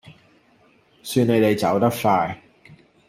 [1.03, 2.41] 算你哋走得快